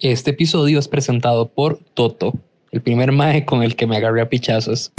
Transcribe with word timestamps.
Este 0.00 0.30
episodio 0.30 0.78
es 0.78 0.86
presentado 0.86 1.48
por 1.48 1.80
Toto, 1.94 2.32
el 2.70 2.80
primer 2.82 3.10
mae 3.10 3.44
con 3.44 3.64
el 3.64 3.74
que 3.74 3.84
me 3.88 3.96
agarré 3.96 4.22
a 4.22 4.28
pichazos. 4.28 4.92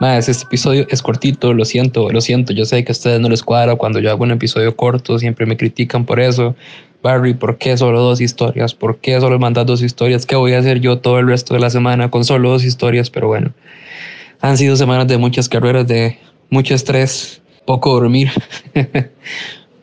Más, 0.00 0.28
este 0.28 0.42
episodio 0.42 0.86
es 0.90 1.02
cortito, 1.02 1.54
lo 1.54 1.64
siento, 1.64 2.10
lo 2.10 2.20
siento. 2.20 2.52
Yo 2.52 2.64
sé 2.64 2.82
que 2.82 2.90
a 2.90 2.94
ustedes 2.94 3.20
no 3.20 3.28
les 3.28 3.44
cuadra 3.44 3.76
cuando 3.76 4.00
yo 4.00 4.10
hago 4.10 4.24
un 4.24 4.32
episodio 4.32 4.74
corto, 4.74 5.20
siempre 5.20 5.46
me 5.46 5.56
critican 5.56 6.04
por 6.04 6.18
eso. 6.18 6.56
Barry, 7.04 7.34
¿por 7.34 7.58
qué 7.58 7.76
solo 7.76 8.00
dos 8.00 8.20
historias? 8.20 8.74
¿Por 8.74 8.98
qué 8.98 9.20
solo 9.20 9.38
mandas 9.38 9.66
dos 9.66 9.82
historias? 9.82 10.26
¿Qué 10.26 10.34
voy 10.34 10.54
a 10.54 10.58
hacer 10.58 10.80
yo 10.80 10.98
todo 10.98 11.20
el 11.20 11.28
resto 11.28 11.54
de 11.54 11.60
la 11.60 11.70
semana 11.70 12.10
con 12.10 12.24
solo 12.24 12.50
dos 12.50 12.64
historias? 12.64 13.08
Pero 13.08 13.28
bueno, 13.28 13.52
han 14.40 14.56
sido 14.56 14.74
semanas 14.74 15.06
de 15.06 15.16
muchas 15.16 15.48
carreras, 15.48 15.86
de 15.86 16.18
mucho 16.50 16.74
estrés, 16.74 17.40
poco 17.70 17.92
dormir. 17.92 18.32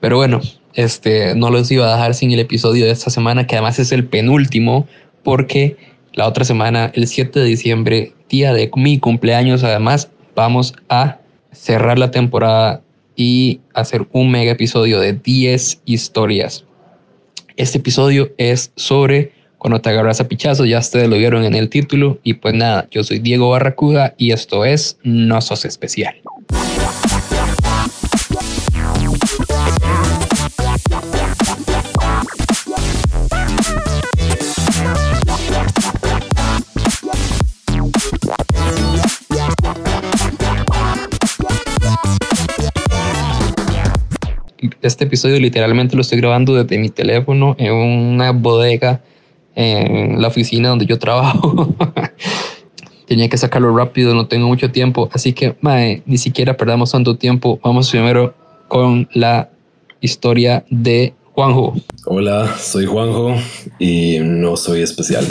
Pero 0.01 0.17
bueno, 0.17 0.41
este 0.73 1.35
no 1.35 1.49
los 1.49 1.71
iba 1.71 1.87
a 1.87 1.95
dejar 1.95 2.15
sin 2.15 2.31
el 2.31 2.39
episodio 2.39 2.83
de 2.83 2.91
esta 2.91 3.09
semana, 3.09 3.47
que 3.47 3.55
además 3.55 3.79
es 3.79 3.93
el 3.93 4.03
penúltimo, 4.03 4.85
porque 5.23 5.77
la 6.11 6.27
otra 6.27 6.43
semana, 6.43 6.91
el 6.95 7.07
7 7.07 7.39
de 7.39 7.45
diciembre, 7.45 8.11
día 8.27 8.51
de 8.51 8.69
mi 8.75 8.99
cumpleaños, 8.99 9.63
además, 9.63 10.09
vamos 10.35 10.73
a 10.89 11.19
cerrar 11.53 11.97
la 11.97 12.11
temporada 12.11 12.81
y 13.15 13.61
hacer 13.73 14.05
un 14.11 14.31
mega 14.31 14.51
episodio 14.51 14.99
de 14.99 15.13
10 15.13 15.83
historias. 15.85 16.65
Este 17.55 17.77
episodio 17.77 18.33
es 18.37 18.73
sobre 18.75 19.31
cuando 19.59 19.79
te 19.79 19.91
agarras 19.91 20.19
a 20.19 20.27
pichazo, 20.27 20.65
ya 20.65 20.79
ustedes 20.79 21.07
lo 21.07 21.17
vieron 21.17 21.45
en 21.45 21.55
el 21.55 21.69
título. 21.69 22.19
Y 22.21 22.33
pues 22.33 22.53
nada, 22.53 22.89
yo 22.91 23.05
soy 23.05 23.19
Diego 23.19 23.49
Barracuda 23.49 24.13
y 24.17 24.33
esto 24.33 24.65
es 24.65 24.99
No 25.03 25.39
Sos 25.39 25.63
Especial. 25.63 26.15
Este 44.87 45.03
episodio 45.03 45.37
literalmente 45.37 45.97
lo 45.97 46.01
estoy 46.01 46.17
grabando 46.17 46.55
desde 46.55 46.77
mi 46.77 46.87
teléfono 46.87 47.57
en 47.59 47.73
una 47.73 48.31
bodega 48.31 49.01
en 49.53 50.21
la 50.21 50.29
oficina 50.29 50.69
donde 50.69 50.85
yo 50.85 50.97
trabajo. 51.07 51.75
Tenía 53.05 53.27
que 53.27 53.37
sacarlo 53.37 53.75
rápido, 53.75 54.15
no 54.15 54.27
tengo 54.27 54.47
mucho 54.47 54.71
tiempo, 54.71 55.09
así 55.11 55.33
que 55.33 55.57
mae, 55.59 56.03
ni 56.05 56.17
siquiera 56.17 56.55
perdamos 56.55 56.93
tanto 56.93 57.17
tiempo. 57.17 57.59
Vamos 57.61 57.91
primero 57.91 58.33
con 58.69 59.09
la 59.11 59.49
historia 59.99 60.63
de 60.69 61.13
Juanjo. 61.33 61.75
Hola, 62.05 62.55
soy 62.57 62.85
Juanjo 62.85 63.35
y 63.79 64.19
no 64.21 64.55
soy 64.55 64.83
especial. 64.83 65.27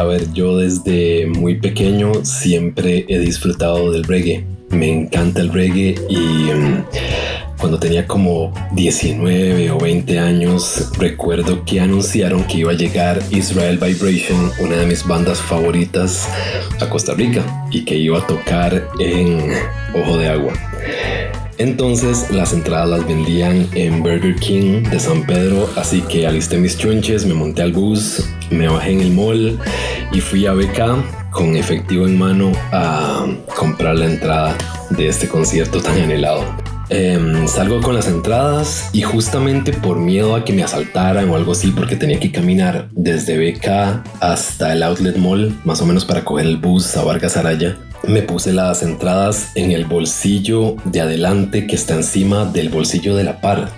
A 0.00 0.04
ver, 0.04 0.32
yo 0.32 0.56
desde 0.56 1.26
muy 1.26 1.56
pequeño 1.56 2.24
siempre 2.24 3.04
he 3.06 3.18
disfrutado 3.18 3.92
del 3.92 4.04
reggae. 4.04 4.46
Me 4.70 4.90
encanta 4.90 5.42
el 5.42 5.52
reggae 5.52 5.94
y 6.08 6.16
mm, 6.16 6.84
cuando 7.58 7.78
tenía 7.78 8.06
como 8.06 8.50
19 8.72 9.70
o 9.72 9.78
20 9.78 10.18
años, 10.18 10.90
recuerdo 10.98 11.66
que 11.66 11.80
anunciaron 11.80 12.44
que 12.44 12.60
iba 12.60 12.70
a 12.72 12.76
llegar 12.76 13.20
Israel 13.30 13.76
Vibration, 13.76 14.50
una 14.60 14.76
de 14.76 14.86
mis 14.86 15.06
bandas 15.06 15.38
favoritas, 15.38 16.30
a 16.80 16.88
Costa 16.88 17.12
Rica 17.12 17.44
y 17.70 17.84
que 17.84 17.96
iba 17.96 18.20
a 18.20 18.26
tocar 18.26 18.88
en 19.00 19.52
Ojo 19.94 20.16
de 20.16 20.28
Agua. 20.28 20.54
Entonces 21.60 22.30
las 22.30 22.54
entradas 22.54 22.88
las 22.88 23.06
vendían 23.06 23.68
en 23.74 24.02
Burger 24.02 24.34
King 24.36 24.82
de 24.84 24.98
San 24.98 25.26
Pedro, 25.26 25.68
así 25.76 26.00
que 26.00 26.26
alisté 26.26 26.56
mis 26.56 26.78
chunches, 26.78 27.26
me 27.26 27.34
monté 27.34 27.60
al 27.60 27.72
bus, 27.72 28.26
me 28.50 28.66
bajé 28.66 28.92
en 28.92 29.00
el 29.00 29.10
mall 29.10 29.58
y 30.10 30.20
fui 30.22 30.46
a 30.46 30.54
BK 30.54 31.30
con 31.30 31.56
efectivo 31.56 32.06
en 32.06 32.18
mano 32.18 32.52
a 32.72 33.26
comprar 33.58 33.96
la 33.96 34.06
entrada 34.06 34.56
de 34.88 35.08
este 35.08 35.28
concierto 35.28 35.82
tan 35.82 36.00
anhelado. 36.00 36.69
Em, 36.92 37.46
salgo 37.46 37.80
con 37.80 37.94
las 37.94 38.08
entradas 38.08 38.90
y 38.92 39.02
justamente 39.02 39.72
por 39.72 40.00
miedo 40.00 40.34
a 40.34 40.44
que 40.44 40.52
me 40.52 40.64
asaltaran 40.64 41.30
o 41.30 41.36
algo 41.36 41.52
así, 41.52 41.70
porque 41.70 41.94
tenía 41.94 42.18
que 42.18 42.32
caminar 42.32 42.88
desde 42.90 43.38
BK 43.38 44.02
hasta 44.20 44.72
el 44.72 44.82
Outlet 44.82 45.16
Mall, 45.16 45.56
más 45.64 45.80
o 45.80 45.86
menos 45.86 46.04
para 46.04 46.24
coger 46.24 46.46
el 46.46 46.56
bus 46.56 46.96
a 46.96 47.04
Vargas 47.04 47.36
Araya, 47.36 47.78
me 48.08 48.22
puse 48.22 48.52
las 48.52 48.82
entradas 48.82 49.52
en 49.54 49.70
el 49.70 49.84
bolsillo 49.84 50.74
de 50.84 51.00
adelante 51.00 51.68
que 51.68 51.76
está 51.76 51.94
encima 51.94 52.44
del 52.44 52.70
bolsillo 52.70 53.14
de 53.14 53.22
la 53.22 53.40
par. 53.40 53.70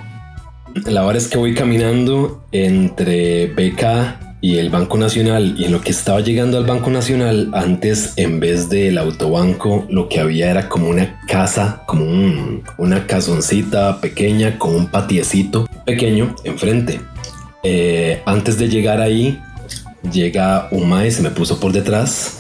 La 0.87 1.03
verdad 1.03 1.17
es 1.17 1.29
que 1.29 1.37
voy 1.37 1.55
caminando 1.55 2.43
entre 2.51 3.49
BK 3.49 4.32
y 4.43 4.59
el 4.59 4.69
Banco 4.69 4.99
Nacional 4.99 5.55
y 5.57 5.65
en 5.65 5.73
lo 5.73 5.81
que 5.81 5.93
estaba 5.93 6.21
llegando 6.21 6.59
al 6.59 6.67
Banco 6.67 6.91
Nacional 6.91 7.49
antes 7.55 8.13
en 8.17 8.41
vez 8.41 8.69
del 8.69 8.99
autobanco 8.99 9.87
lo 9.89 10.11
que 10.11 10.21
había 10.21 10.51
era 10.51 10.69
como 10.69 10.91
una 10.91 11.19
casa 11.27 11.83
como 11.87 12.05
una 12.77 13.07
casoncita 13.07 14.03
pequeña 14.03 14.59
con 14.59 14.75
un 14.75 14.89
patiecito 14.89 15.67
pequeño 15.87 16.37
enfrente 16.45 17.01
eh, 17.63 18.21
antes 18.27 18.59
de 18.59 18.69
llegar 18.69 19.01
ahí 19.01 19.41
llega 20.13 20.69
un 20.71 21.11
se 21.11 21.23
me 21.23 21.31
puso 21.31 21.59
por 21.59 21.73
detrás 21.73 22.39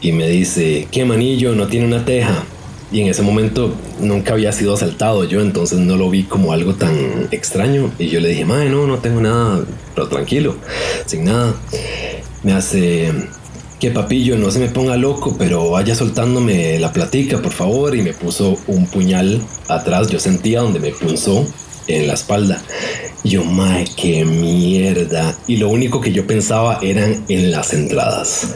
y 0.00 0.12
me 0.12 0.28
dice, 0.28 0.88
¿qué 0.90 1.04
manillo? 1.04 1.54
No 1.54 1.66
tiene 1.66 1.86
una 1.86 2.04
teja. 2.04 2.44
Y 2.92 3.00
en 3.00 3.08
ese 3.08 3.22
momento 3.22 3.74
nunca 4.00 4.34
había 4.34 4.52
sido 4.52 4.74
asaltado 4.74 5.24
yo, 5.24 5.40
entonces 5.40 5.78
no 5.78 5.96
lo 5.96 6.08
vi 6.08 6.22
como 6.22 6.52
algo 6.52 6.74
tan 6.74 7.28
extraño. 7.32 7.92
Y 7.98 8.08
yo 8.08 8.20
le 8.20 8.28
dije, 8.28 8.44
madre, 8.44 8.70
no, 8.70 8.86
no 8.86 8.98
tengo 8.98 9.20
nada, 9.20 9.64
pero 9.94 10.08
tranquilo, 10.08 10.56
sin 11.04 11.24
nada. 11.24 11.54
Me 12.44 12.52
hace, 12.52 13.12
que 13.80 13.90
papillo, 13.90 14.36
no 14.36 14.50
se 14.50 14.58
me 14.58 14.68
ponga 14.68 14.96
loco, 14.96 15.36
pero 15.36 15.70
vaya 15.70 15.94
soltándome 15.94 16.78
la 16.78 16.92
platica, 16.92 17.38
por 17.42 17.52
favor. 17.52 17.96
Y 17.96 18.02
me 18.02 18.14
puso 18.14 18.56
un 18.68 18.86
puñal 18.86 19.42
atrás, 19.68 20.08
yo 20.08 20.20
sentía 20.20 20.60
donde 20.60 20.80
me 20.80 20.92
punzó 20.92 21.46
en 21.88 22.06
la 22.06 22.14
espalda. 22.14 22.62
Yo, 23.24 23.44
madre, 23.44 23.86
qué 23.96 24.24
mierda. 24.24 25.36
Y 25.46 25.56
lo 25.56 25.68
único 25.68 26.00
que 26.00 26.12
yo 26.12 26.26
pensaba 26.26 26.78
eran 26.82 27.24
en 27.28 27.50
las 27.50 27.72
entradas. 27.72 28.54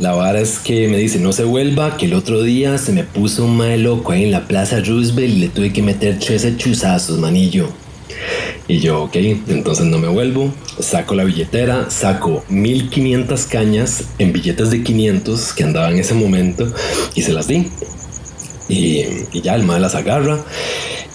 La 0.00 0.14
vara 0.14 0.40
es 0.40 0.58
que 0.58 0.88
me 0.88 0.96
dice 0.96 1.18
no 1.18 1.30
se 1.30 1.44
vuelva, 1.44 1.98
que 1.98 2.06
el 2.06 2.14
otro 2.14 2.42
día 2.42 2.78
se 2.78 2.90
me 2.90 3.04
puso 3.04 3.44
un 3.44 3.58
mae 3.58 3.76
loco 3.76 4.12
ahí 4.12 4.24
en 4.24 4.30
la 4.30 4.48
Plaza 4.48 4.80
Roosevelt 4.80 5.34
y 5.34 5.36
le 5.36 5.48
tuve 5.48 5.74
que 5.74 5.82
meter 5.82 6.18
13 6.18 6.56
chuzazos, 6.56 7.18
manillo. 7.18 7.68
Y 8.66 8.78
yo, 8.78 9.02
ok, 9.02 9.16
entonces 9.16 9.84
no 9.84 9.98
me 9.98 10.08
vuelvo, 10.08 10.54
saco 10.78 11.14
la 11.14 11.24
billetera, 11.24 11.90
saco 11.90 12.42
1500 12.48 13.44
cañas 13.44 14.04
en 14.18 14.32
billetes 14.32 14.70
de 14.70 14.82
500 14.82 15.52
que 15.52 15.64
andaba 15.64 15.90
en 15.90 15.98
ese 15.98 16.14
momento 16.14 16.72
y 17.14 17.20
se 17.20 17.34
las 17.34 17.46
di. 17.46 17.68
Y, 18.70 19.04
ya 19.42 19.54
el 19.54 19.64
mae 19.64 19.80
las 19.80 19.94
agarra 19.94 20.42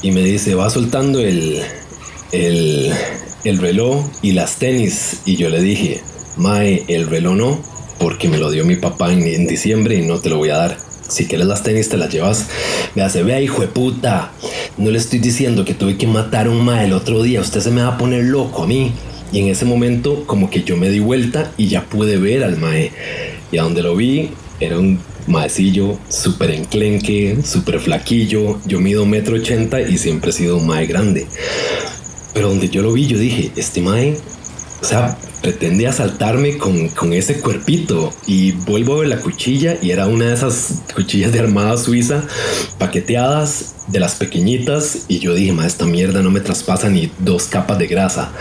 y 0.04 0.12
me 0.12 0.22
dice, 0.22 0.54
va 0.54 0.70
soltando 0.70 1.22
el, 1.22 1.60
el, 2.32 2.92
el 3.46 3.58
reloj 3.58 4.06
y 4.22 4.34
las 4.34 4.58
tenis. 4.58 5.22
Y 5.26 5.38
yo 5.38 5.50
le 5.50 5.60
dije, 5.60 6.02
mae, 6.38 6.84
el 6.88 7.08
reloj 7.08 7.36
no, 7.36 7.75
porque 8.00 8.28
me 8.28 8.38
lo 8.38 8.52
dio 8.52 8.66
mi 8.66 8.76
papá 8.76 9.12
en, 9.12 9.48
diciembre 9.48 9.96
y 9.96 10.02
no 10.02 10.20
te 10.20 10.30
lo 10.30 10.38
voy 10.38 10.50
a 10.50 10.58
dar. 10.58 10.78
Si 11.08 11.28
quieres 11.28 11.48
las 11.48 11.64
tenis, 11.64 11.90
te 11.90 11.98
las 11.98 12.12
llevas. 12.12 12.48
Me 12.96 13.04
hace, 13.04 13.24
vea, 13.24 13.42
hijo 13.42 13.62
de 13.62 13.68
puta. 13.68 14.32
No 14.78 14.90
le 14.90 14.98
estoy 14.98 15.20
diciendo 15.20 15.64
que 15.64 15.74
tuve 15.74 15.98
que 15.98 16.08
matar 16.08 16.48
a 16.48 16.50
un 16.50 16.66
mae 16.66 16.86
el 16.86 16.94
otro 16.94 17.22
día. 17.22 17.42
Usted 17.42 17.62
se 17.62 17.72
me 17.72 17.84
va 17.84 17.90
a 17.90 17.98
poner 17.98 18.24
loco 18.24 18.64
a 18.64 18.68
mí. 18.68 18.92
Y 19.32 19.40
en 19.40 19.48
ese 19.48 19.66
momento, 19.66 20.26
como 20.26 20.50
que 20.50 20.64
yo 20.64 20.78
me 20.78 20.90
di 20.90 21.00
vuelta 21.00 21.52
y 21.58 21.68
ya 21.68 21.84
pude 21.84 22.18
ver 22.18 22.44
al 22.44 22.58
mae. 22.58 22.92
Y 23.52 23.58
a 23.58 23.64
donde 23.64 23.84
lo 23.84 23.96
vi, 23.96 24.32
era 24.60 24.80
un 24.80 25.00
maecillo 25.28 25.98
súper 26.10 26.52
enclenque, 26.52 27.38
súper 27.44 27.80
flaquillo. 27.80 28.60
Yo 28.66 28.80
mido 28.80 29.06
metro 29.06 29.36
ochenta 29.36 29.82
y 29.82 29.98
siempre 29.98 30.32
he 30.32 30.34
sido 30.34 30.58
un 30.58 30.68
mae 30.68 30.88
grande. 30.88 31.28
Pero 32.34 32.50
donde 32.50 32.70
yo 32.70 32.82
lo 32.82 32.94
vi, 32.94 33.08
yo 33.08 33.18
dije, 33.18 33.52
este 33.56 33.82
mae, 33.82 34.18
o 34.82 34.86
sea, 34.86 35.18
pretende 35.46 35.86
asaltarme 35.86 36.58
con, 36.58 36.90
con, 36.90 37.14
ese 37.14 37.40
cuerpito 37.40 38.12
y 38.26 38.54
vuelvo 38.54 38.96
a 38.96 39.00
ver 39.02 39.10
la 39.10 39.20
cuchilla 39.20 39.78
y 39.80 39.92
era 39.92 40.08
una 40.08 40.30
de 40.30 40.34
esas 40.34 40.82
cuchillas 40.96 41.32
de 41.34 41.40
armada 41.40 41.78
suiza 41.78 42.24
paqueteadas 42.80 43.76
de 43.86 44.00
las 44.00 44.16
pequeñitas 44.16 45.06
y 45.08 45.20
yo 45.20 45.36
dije, 45.36 45.54
ma, 45.54 45.68
esta 45.68 45.86
mierda 45.86 46.24
no 46.24 46.32
me 46.32 46.40
traspasa 46.40 46.90
ni 46.90 47.12
dos 47.20 47.44
capas 47.44 47.78
de 47.78 47.86
grasa. 47.86 48.32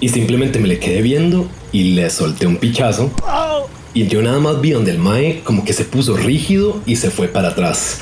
Y 0.00 0.10
simplemente 0.10 0.58
me 0.58 0.68
le 0.68 0.78
quedé 0.78 1.00
viendo 1.00 1.48
y 1.72 1.94
le 1.94 2.10
solté 2.10 2.46
un 2.46 2.58
pichazo. 2.58 3.10
Y 3.94 4.06
yo 4.06 4.20
nada 4.20 4.38
más 4.38 4.60
vi 4.60 4.72
donde 4.72 4.90
el 4.90 4.98
Mae 4.98 5.40
como 5.42 5.64
que 5.64 5.72
se 5.72 5.84
puso 5.84 6.14
rígido 6.14 6.82
y 6.84 6.96
se 6.96 7.10
fue 7.10 7.28
para 7.28 7.48
atrás. 7.48 8.00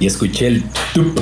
Y 0.00 0.06
escuché 0.06 0.46
el 0.46 0.64
tup 0.94 1.20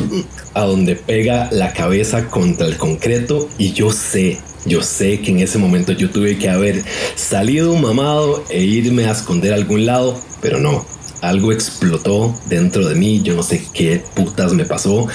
a 0.55 0.61
donde 0.61 0.95
pega 0.95 1.49
la 1.51 1.73
cabeza 1.73 2.29
contra 2.29 2.69
el 2.69 2.77
concreto 2.77 3.49
y 3.59 3.73
yo 3.73 3.91
sé 3.91 4.39
Yo 4.65 4.83
sé 4.83 5.21
que 5.21 5.33
en 5.33 5.41
ese 5.41 5.59
momento 5.59 5.93
yo 5.93 6.11
tuve 6.11 6.39
que 6.39 6.49
haber 6.49 6.85
salido 7.17 7.75
mamado 7.77 8.45
e 8.49 8.63
irme 8.63 9.07
a 9.07 9.13
esconder 9.13 9.53
a 9.53 9.57
algún 9.57 9.87
lado, 9.87 10.21
pero 10.41 10.61
no. 10.61 10.85
Algo 11.21 11.53
explotó 11.53 12.35
dentro 12.47 12.89
de 12.89 12.95
mí, 12.95 13.23
yo 13.23 13.35
no 13.35 13.43
sé 13.43 13.65
qué 13.73 14.03
putas 14.15 14.53
me 14.55 14.65
pasó, 14.65 15.07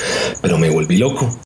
pero 0.42 0.58
me 0.58 0.70
volví 0.70 0.98
loco. 0.98 1.38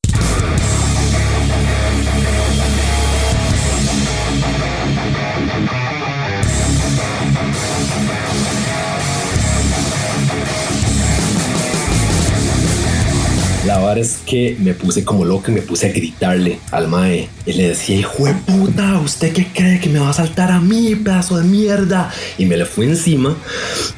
Es 13.97 14.19
que 14.25 14.55
me 14.59 14.73
puse 14.73 15.03
como 15.03 15.23
loco 15.23 15.51
y 15.51 15.53
me 15.53 15.61
puse 15.61 15.87
a 15.87 15.91
gritarle 15.91 16.59
al 16.71 16.87
mae. 16.87 17.29
Y 17.45 17.53
le 17.53 17.69
decía, 17.69 17.95
hijo 17.95 18.25
de 18.25 18.33
puta, 18.33 18.99
¿usted 18.99 19.33
qué 19.33 19.47
cree 19.53 19.79
que 19.79 19.89
me 19.89 19.99
va 19.99 20.09
a 20.09 20.13
saltar 20.13 20.51
a 20.51 20.59
mí, 20.59 20.95
pedazo 20.95 21.37
de 21.37 21.43
mierda? 21.43 22.11
Y 22.37 22.45
me 22.45 22.57
le 22.57 22.65
fui 22.65 22.87
encima 22.87 23.35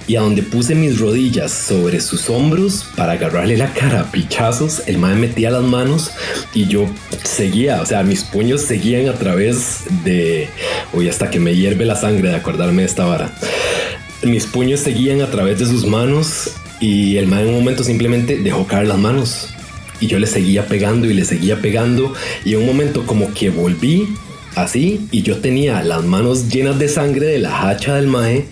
y 0.08 0.16
a 0.18 0.22
donde 0.22 0.44
puse 0.44 0.76
mis 0.76 1.00
rodillas 1.00 1.52
sobre 1.52 2.02
sus 2.02 2.30
hombros 2.30 2.86
para 2.98 3.14
agarrarle 3.14 3.56
la 3.58 3.72
cara 3.74 4.02
a 4.02 4.12
pichazos, 4.12 4.84
el 4.86 4.98
mae 4.98 5.16
metía 5.16 5.50
las 5.50 5.64
manos 5.64 6.12
y 6.54 6.68
yo 6.68 6.90
seguía, 7.24 7.82
o 7.82 7.86
sea, 7.86 8.04
mis 8.04 8.24
puños 8.24 8.62
seguían 8.62 9.08
a 9.08 9.14
través 9.14 9.84
de... 10.04 10.50
Hoy 10.94 11.10
hasta 11.10 11.30
que 11.30 11.40
me 11.40 11.56
hierve 11.56 11.86
la 11.86 11.96
sangre 11.96 12.30
de 12.30 12.36
acordarme 12.36 12.82
de 12.82 12.88
esta 12.88 13.06
vara. 13.06 13.34
Mis 14.24 14.46
puños 14.46 14.82
seguían 14.82 15.22
a 15.22 15.32
través 15.32 15.60
de 15.60 15.66
sus 15.66 15.86
manos 15.86 16.52
y 16.84 17.16
el 17.16 17.28
mae 17.28 17.44
en 17.44 17.50
un 17.50 17.56
momento 17.56 17.82
simplemente 17.82 18.38
dejó 18.38 18.68
caer 18.68 18.88
las 18.88 18.98
manos. 18.98 19.48
Y 20.02 20.08
yo 20.08 20.20
le 20.20 20.28
seguía 20.28 20.68
pegando 20.68 21.10
y 21.10 21.14
le 21.14 21.24
seguía 21.24 21.62
pegando. 21.62 22.14
Y 22.44 22.56
en 22.56 22.60
un 22.60 22.66
momento 22.66 23.06
como 23.06 23.34
que 23.34 23.50
volví 23.50 24.10
así 24.56 25.08
y 25.10 25.22
yo 25.22 25.38
tenía 25.38 25.82
las 25.82 26.04
manos 26.04 26.50
llenas 26.50 26.78
de 26.78 26.90
sangre 26.90 27.28
de 27.28 27.40
la 27.40 27.70
hacha 27.70 27.96
del 27.96 28.08
mae 28.08 28.48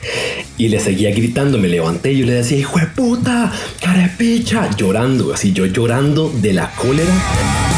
y 0.58 0.70
le 0.70 0.80
seguía 0.80 1.12
gritando, 1.12 1.58
me 1.58 1.68
levanté 1.68 2.14
y 2.14 2.20
yo 2.20 2.26
le 2.26 2.34
decía, 2.36 2.58
hijo 2.58 2.80
de 2.80 2.88
puta, 2.88 3.52
carepicha, 3.82 4.70
llorando, 4.78 5.34
así 5.34 5.52
yo 5.52 5.66
llorando 5.66 6.34
de 6.42 6.54
la 6.54 6.72
cólera. 6.72 7.71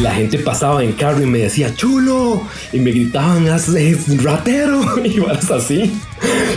La 0.00 0.14
gente 0.14 0.38
pasaba 0.38 0.82
en 0.82 0.92
carro 0.92 1.22
y 1.22 1.26
me 1.26 1.38
decía, 1.38 1.74
chulo, 1.74 2.42
y 2.72 2.78
me 2.78 2.90
gritaban, 2.90 3.48
hace 3.48 3.96
ratero, 4.22 4.80
y 5.04 5.20
vas 5.20 5.50
así 5.50 5.92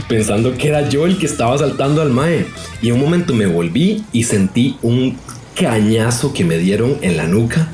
pensando 0.08 0.54
que 0.54 0.70
era 0.70 0.90
yo 0.90 1.06
el 1.06 1.18
que 1.18 1.26
estaba 1.26 1.58
saltando 1.58 2.02
al 2.02 2.12
mae. 2.12 2.46
Y 2.82 2.90
en 2.90 2.96
un 2.96 3.02
momento 3.02 3.34
me 3.34 3.46
volví 3.46 4.04
y 4.12 4.24
sentí 4.24 4.78
un 4.82 5.18
cañazo 5.56 6.34
que 6.34 6.46
me 6.46 6.58
dieron 6.58 6.98
en 7.02 7.18
la 7.18 7.28
nuca. 7.28 7.70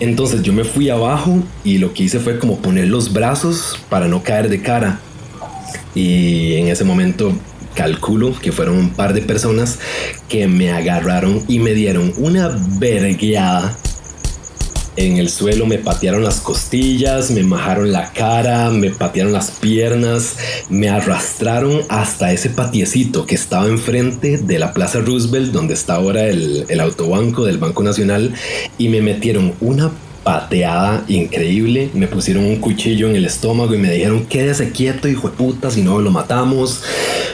Entonces 0.00 0.42
yo 0.42 0.52
me 0.52 0.64
fui 0.64 0.90
abajo 0.90 1.42
y 1.64 1.78
lo 1.78 1.92
que 1.92 2.04
hice 2.04 2.20
fue 2.20 2.38
como 2.38 2.58
poner 2.58 2.88
los 2.88 3.12
brazos 3.12 3.78
para 3.88 4.06
no 4.08 4.22
caer 4.22 4.48
de 4.48 4.60
cara. 4.60 5.00
Y 5.94 6.54
en 6.54 6.68
ese 6.68 6.84
momento 6.84 7.32
calculo 7.74 8.34
que 8.40 8.52
fueron 8.52 8.76
un 8.76 8.90
par 8.90 9.14
de 9.14 9.22
personas 9.22 9.78
que 10.28 10.46
me 10.46 10.72
agarraron 10.72 11.42
y 11.48 11.58
me 11.58 11.72
dieron 11.72 12.12
una 12.16 12.50
vergueada 12.78 13.76
en 15.06 15.16
el 15.16 15.30
suelo 15.30 15.66
me 15.66 15.78
patearon 15.78 16.22
las 16.22 16.40
costillas, 16.40 17.30
me 17.30 17.42
majaron 17.42 17.90
la 17.90 18.12
cara, 18.12 18.70
me 18.70 18.90
patearon 18.90 19.32
las 19.32 19.50
piernas, 19.50 20.36
me 20.68 20.88
arrastraron 20.88 21.82
hasta 21.88 22.32
ese 22.32 22.50
patiecito 22.50 23.24
que 23.24 23.34
estaba 23.34 23.66
enfrente 23.66 24.38
de 24.38 24.58
la 24.58 24.72
Plaza 24.72 25.00
Roosevelt, 25.00 25.52
donde 25.52 25.74
está 25.74 25.94
ahora 25.94 26.28
el, 26.28 26.66
el 26.68 26.80
autobanco 26.80 27.44
del 27.44 27.58
Banco 27.58 27.82
Nacional, 27.82 28.34
y 28.76 28.88
me 28.88 29.00
metieron 29.00 29.54
una 29.60 29.90
pateada 30.22 31.04
increíble. 31.08 31.90
Me 31.94 32.06
pusieron 32.06 32.44
un 32.44 32.56
cuchillo 32.56 33.08
en 33.08 33.16
el 33.16 33.24
estómago 33.24 33.74
y 33.74 33.78
me 33.78 33.90
dijeron 33.90 34.26
quédese 34.26 34.70
quieto, 34.70 35.08
hijo 35.08 35.30
de 35.30 35.36
puta, 35.36 35.70
si 35.70 35.82
no 35.82 35.98
lo 35.98 36.10
matamos. 36.10 36.82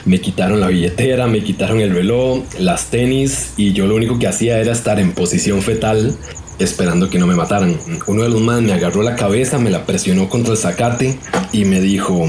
Me 0.04 0.20
quitaron 0.20 0.60
la 0.60 0.68
billetera, 0.68 1.26
me 1.26 1.42
quitaron 1.42 1.80
el 1.80 1.90
reloj, 1.90 2.44
las 2.58 2.86
tenis 2.86 3.54
y 3.56 3.72
yo 3.72 3.86
lo 3.86 3.96
único 3.96 4.18
que 4.18 4.28
hacía 4.28 4.58
era 4.60 4.72
estar 4.72 5.00
en 5.00 5.12
posición 5.12 5.62
fetal 5.62 6.16
esperando 6.58 7.10
que 7.10 7.18
no 7.18 7.26
me 7.26 7.34
mataran. 7.34 7.78
Uno 8.06 8.22
de 8.22 8.28
los 8.28 8.40
más 8.40 8.62
me 8.62 8.72
agarró 8.72 9.02
la 9.02 9.16
cabeza, 9.16 9.58
me 9.58 9.70
la 9.70 9.86
presionó 9.86 10.28
contra 10.28 10.52
el 10.52 10.58
zacate 10.58 11.18
y 11.52 11.64
me 11.64 11.80
dijo, 11.80 12.24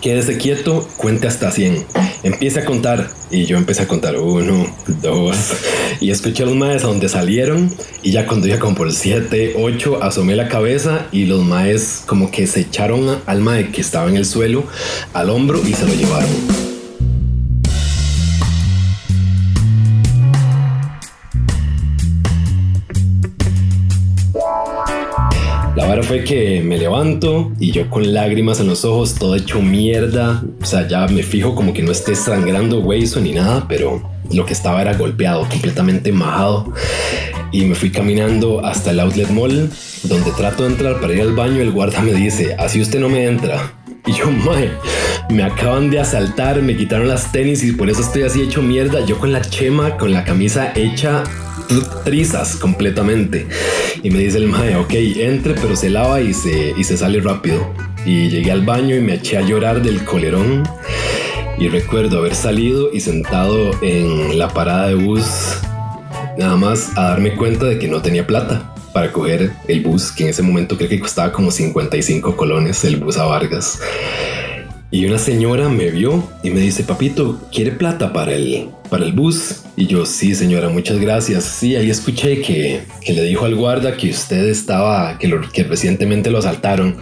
quédese 0.00 0.36
quieto, 0.36 0.88
cuente 0.96 1.26
hasta 1.28 1.50
100. 1.50 1.86
Empiece 2.22 2.60
a 2.60 2.64
contar. 2.64 3.10
Y 3.30 3.46
yo 3.46 3.56
empecé 3.56 3.82
a 3.82 3.88
contar 3.88 4.16
uno, 4.18 4.66
dos. 5.00 5.36
Y 6.00 6.10
escuché 6.10 6.42
a 6.42 6.46
los 6.46 6.54
maes 6.54 6.84
a 6.84 6.88
donde 6.88 7.08
salieron. 7.08 7.74
Y 8.02 8.12
ya 8.12 8.26
cuando 8.26 8.46
iba 8.46 8.58
como 8.58 8.74
por 8.74 8.92
7, 8.92 9.54
8, 9.56 10.02
asomé 10.02 10.36
la 10.36 10.48
cabeza 10.48 11.06
y 11.12 11.26
los 11.26 11.42
maes 11.42 12.02
como 12.06 12.30
que 12.30 12.46
se 12.46 12.60
echaron 12.60 13.18
al 13.26 13.40
mae 13.40 13.70
que 13.70 13.80
estaba 13.80 14.10
en 14.10 14.16
el 14.16 14.26
suelo 14.26 14.64
al 15.14 15.30
hombro 15.30 15.60
y 15.66 15.72
se 15.72 15.86
lo 15.86 15.94
llevaron. 15.94 16.61
Ahora 25.92 26.04
fue 26.04 26.24
que 26.24 26.62
me 26.62 26.78
levanto 26.78 27.52
y 27.60 27.70
yo 27.70 27.90
con 27.90 28.14
lágrimas 28.14 28.58
en 28.60 28.66
los 28.66 28.82
ojos, 28.82 29.14
todo 29.14 29.36
hecho 29.36 29.60
mierda. 29.60 30.42
O 30.62 30.64
sea, 30.64 30.88
ya 30.88 31.06
me 31.06 31.22
fijo 31.22 31.54
como 31.54 31.74
que 31.74 31.82
no 31.82 31.92
esté 31.92 32.14
sangrando 32.14 32.80
hueso 32.80 33.20
ni 33.20 33.32
nada, 33.32 33.66
pero 33.68 34.02
lo 34.32 34.46
que 34.46 34.54
estaba 34.54 34.80
era 34.80 34.94
golpeado, 34.94 35.46
completamente 35.50 36.10
majado. 36.10 36.72
Y 37.50 37.66
me 37.66 37.74
fui 37.74 37.90
caminando 37.90 38.64
hasta 38.64 38.92
el 38.92 39.00
outlet 39.00 39.28
mall, 39.28 39.68
donde 40.04 40.30
trato 40.30 40.62
de 40.62 40.70
entrar 40.70 40.98
para 40.98 41.12
ir 41.12 41.20
al 41.20 41.34
baño. 41.34 41.60
El 41.60 41.72
guarda 41.72 42.00
me 42.00 42.14
dice, 42.14 42.56
así 42.58 42.80
usted 42.80 42.98
no 42.98 43.10
me 43.10 43.26
entra. 43.26 43.74
Y 44.06 44.12
yo, 44.12 44.30
mae, 44.30 44.70
me 45.28 45.42
acaban 45.42 45.90
de 45.90 46.00
asaltar, 46.00 46.62
me 46.62 46.74
quitaron 46.74 47.06
las 47.06 47.32
tenis 47.32 47.62
y 47.62 47.72
por 47.72 47.90
eso 47.90 48.00
estoy 48.00 48.22
así 48.22 48.40
hecho 48.40 48.62
mierda. 48.62 49.04
Yo 49.04 49.18
con 49.18 49.30
la 49.30 49.42
chema, 49.42 49.98
con 49.98 50.14
la 50.14 50.24
camisa 50.24 50.72
hecha 50.74 51.22
trizas 52.04 52.56
completamente. 52.56 53.46
Y 54.02 54.10
me 54.10 54.18
dice 54.18 54.38
el 54.38 54.48
mae, 54.48 54.76
ok, 54.76 54.92
entre, 54.92 55.54
pero 55.54 55.76
se 55.76 55.90
lava 55.90 56.20
y 56.20 56.34
se, 56.34 56.74
y 56.76 56.84
se 56.84 56.96
sale 56.96 57.20
rápido. 57.20 57.72
Y 58.04 58.28
llegué 58.28 58.50
al 58.50 58.64
baño 58.64 58.96
y 58.96 59.00
me 59.00 59.14
eché 59.14 59.36
a 59.36 59.42
llorar 59.42 59.82
del 59.82 60.04
colerón. 60.04 60.68
Y 61.58 61.68
recuerdo 61.68 62.18
haber 62.18 62.34
salido 62.34 62.92
y 62.92 63.00
sentado 63.00 63.70
en 63.82 64.38
la 64.38 64.48
parada 64.48 64.88
de 64.88 64.94
bus, 64.94 65.58
nada 66.36 66.56
más 66.56 66.90
a 66.96 67.10
darme 67.10 67.36
cuenta 67.36 67.66
de 67.66 67.78
que 67.78 67.88
no 67.88 68.02
tenía 68.02 68.26
plata 68.26 68.74
para 68.92 69.12
coger 69.12 69.52
el 69.68 69.80
bus, 69.82 70.12
que 70.12 70.24
en 70.24 70.30
ese 70.30 70.42
momento 70.42 70.76
creo 70.76 70.88
que 70.88 71.00
costaba 71.00 71.32
como 71.32 71.50
55 71.50 72.36
colones 72.36 72.84
el 72.84 72.96
bus 72.96 73.16
a 73.16 73.24
Vargas. 73.24 73.78
Y 74.94 75.06
una 75.06 75.16
señora 75.16 75.70
me 75.70 75.90
vio 75.90 76.28
y 76.42 76.50
me 76.50 76.60
dice, 76.60 76.84
papito, 76.84 77.40
¿quiere 77.50 77.70
plata 77.70 78.12
para 78.12 78.34
el, 78.34 78.68
para 78.90 79.06
el 79.06 79.12
bus? 79.14 79.62
Y 79.74 79.86
yo, 79.86 80.04
sí, 80.04 80.34
señora, 80.34 80.68
muchas 80.68 81.00
gracias. 81.00 81.44
Sí, 81.44 81.74
ahí 81.76 81.88
escuché 81.88 82.42
que, 82.42 82.82
que 83.00 83.14
le 83.14 83.22
dijo 83.22 83.46
al 83.46 83.54
guarda 83.54 83.96
que 83.96 84.10
usted 84.10 84.46
estaba, 84.48 85.16
que, 85.18 85.28
lo, 85.28 85.40
que 85.50 85.64
recientemente 85.64 86.30
lo 86.30 86.40
asaltaron. 86.40 86.98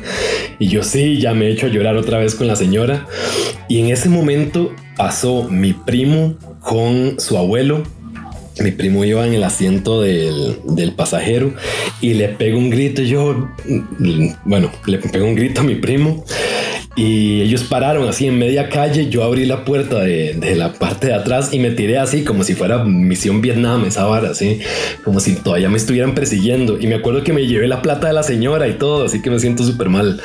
Y 0.61 0.69
yo, 0.69 0.85
sí, 0.85 1.21
ya 1.21 1.35
me 1.35 1.49
he 1.49 1.51
hecho 1.51 1.67
llorar 1.67 1.97
otra 1.97 2.19
vez 2.19 2.37
con 2.37 2.47
la 2.47 2.55
señora. 2.55 3.09
Y 3.69 3.81
en 3.81 3.89
ese 3.89 4.09
momento 4.09 4.73
pasó 4.97 5.49
mi 5.51 5.73
primo 5.73 6.37
con 6.61 7.19
su 7.19 7.37
abuelo 7.37 7.83
mi 8.61 8.73
primo 8.73 9.05
iba 9.07 9.27
en 9.27 9.33
el 9.33 9.43
asiento 9.43 10.03
del, 10.03 10.59
del, 10.65 10.93
pasajero 10.93 11.55
y 12.03 12.13
le 12.13 12.29
pego 12.29 12.59
un 12.59 12.69
grito. 12.69 13.01
Yo, 13.01 13.49
bueno, 14.45 14.71
le 14.87 14.99
pego 14.99 15.25
un 15.25 15.35
grito 15.35 15.63
a 15.63 15.65
mi 15.65 15.77
primo 15.77 16.25
y 16.97 17.41
ellos 17.43 17.63
pararon 17.65 18.09
así 18.09 18.27
en 18.27 18.39
media 18.39 18.69
calle. 18.69 19.09
Yo 19.09 19.23
abrí 19.23 19.47
la 19.47 19.65
puerta 19.65 20.01
de, 20.01 20.35
de, 20.35 20.57
la 20.57 20.73
parte 20.73 21.09
de 21.09 21.15
atrás 21.15 21.53
y 21.53 21.59
me 21.59 21.71
tiré 21.71 21.99
así 21.99 22.25
como 22.25 22.43
si 22.43 22.55
fuera 22.55 22.85
misión 22.85 23.41
Vietnam, 23.41 23.85
esa 23.85 24.05
vara, 24.07 24.31
así 24.31 24.61
como 25.05 25.21
si 25.21 25.37
todavía 25.37 25.69
me 25.69 25.77
estuvieran 25.77 26.15
persiguiendo. 26.15 26.79
Y 26.81 26.87
me 26.89 26.97
acuerdo 26.97 27.23
que 27.23 27.33
me 27.33 27.47
llevé 27.47 27.69
la 27.69 27.81
plata 27.81 28.09
de 28.09 28.13
la 28.13 28.23
señora 28.23 28.67
y 28.69 28.75
todo, 28.75 29.05
así 29.05 29.23
que 29.23 29.31
me 29.31 29.39
siento 29.39 29.63
súper 29.63 29.89
mal. 29.89 30.21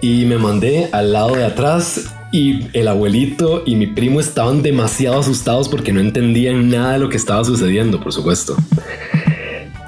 Y 0.00 0.24
me 0.24 0.38
mandé 0.38 0.88
al 0.92 1.12
lado 1.12 1.36
de 1.36 1.44
atrás 1.44 2.14
y 2.32 2.68
el 2.72 2.88
abuelito 2.88 3.62
y 3.66 3.76
mi 3.76 3.88
primo 3.88 4.20
estaban 4.20 4.62
demasiado 4.62 5.20
asustados 5.20 5.68
porque 5.68 5.92
no 5.92 6.00
entendían 6.00 6.70
nada 6.70 6.94
de 6.94 6.98
lo 7.00 7.08
que 7.08 7.16
estaba 7.16 7.44
sucediendo, 7.44 8.00
por 8.00 8.12
supuesto. 8.12 8.56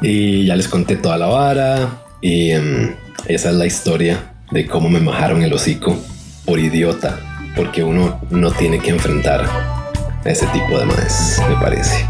Y 0.03 0.45
ya 0.45 0.57
les 0.57 0.69
conté 0.69 0.97
toda 0.97 1.17
la 1.17 1.27
vara 1.27 2.03
y 2.21 2.55
um, 2.55 2.91
esa 3.29 3.51
es 3.51 3.57
la 3.57 3.67
historia 3.67 4.30
de 4.51 4.67
cómo 4.67 4.89
me 4.89 5.01
majaron 5.01 5.43
el 5.43 5.53
hocico 5.53 5.97
por 6.45 6.59
idiota, 6.59 7.19
porque 7.57 7.83
uno 7.83 8.21
no 8.31 8.51
tiene 8.51 8.79
que 8.79 8.91
enfrentar 8.91 9.47
ese 10.25 10.47
tipo 10.49 10.79
de 10.79 10.87
más, 10.87 11.43
me 11.49 11.57
parece. 11.57 12.07